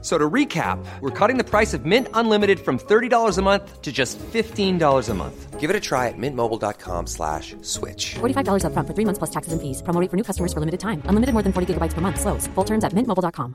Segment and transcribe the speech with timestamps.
[0.00, 3.90] So to recap, we're cutting the price of Mint Unlimited from $30 a month to
[3.90, 5.58] just $15 a month.
[5.58, 8.14] Give it a try at mintmobile.com slash switch.
[8.20, 9.82] $45 upfront for three months plus taxes and fees.
[9.82, 11.02] Promo rate for new customers for limited time.
[11.06, 12.20] Unlimited more than 40 gigabytes per month.
[12.20, 12.46] Slows.
[12.54, 13.54] Full terms at mintmobile.com.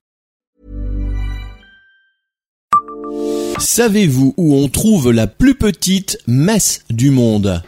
[3.59, 7.61] Savez-vous où on trouve la plus petite messe du monde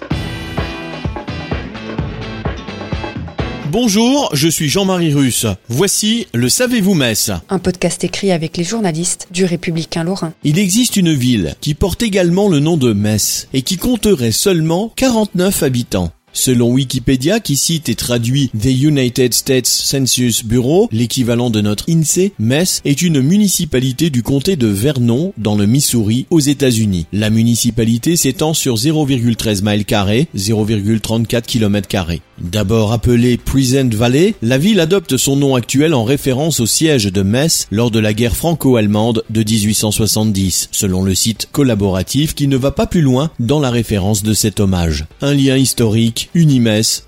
[3.77, 5.45] Bonjour, je suis Jean-Marie Russe.
[5.67, 10.31] Voici le Savez-vous Messe Un podcast écrit avec les journalistes du Républicain Lorrain.
[10.45, 14.93] Il existe une ville qui porte également le nom de Metz et qui compterait seulement
[14.95, 16.13] 49 habitants.
[16.35, 22.33] Selon Wikipédia, qui cite et traduit The United States Census Bureau, l'équivalent de notre INSEE,
[22.39, 27.05] Metz est une municipalité du comté de Vernon, dans le Missouri, aux États-Unis.
[27.13, 32.21] La municipalité s'étend sur 0,13 miles carrés, 0,34 km carrés.
[32.37, 37.21] D'abord appelée Present Valley, la ville adopte son nom actuel en référence au siège de
[37.21, 42.71] Metz lors de la guerre franco-allemande de 1870, selon le site collaboratif qui ne va
[42.71, 45.05] pas plus loin dans la référence de cet hommage.
[45.21, 46.24] Un lien historique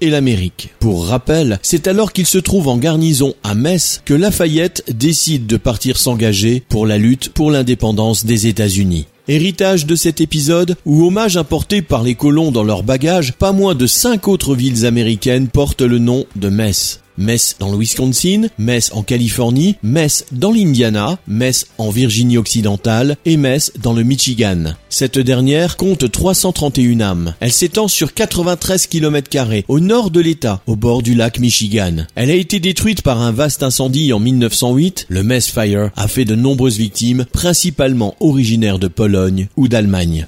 [0.01, 0.69] Et l'Amérique.
[0.79, 5.57] Pour rappel, c'est alors qu'il se trouve en garnison à Metz que Lafayette décide de
[5.57, 9.07] partir s'engager pour la lutte pour l'indépendance des États-Unis.
[9.27, 13.75] Héritage de cet épisode, ou hommage importé par les colons dans leur bagages, pas moins
[13.75, 17.01] de cinq autres villes américaines portent le nom de Metz.
[17.17, 23.37] Metz dans le Wisconsin, Metz en Californie, Metz dans l'Indiana, Metz en Virginie occidentale et
[23.37, 24.75] Metz dans le Michigan.
[24.89, 27.33] Cette dernière compte 331 âmes.
[27.39, 29.17] Elle s'étend sur 93 km
[29.67, 32.05] au nord de l'État, au bord du lac Michigan.
[32.15, 35.07] Elle a été détruite par un vaste incendie en 1908.
[35.09, 40.27] Le Metz Fire a fait de nombreuses victimes, principalement originaires de Pologne ou d'Allemagne.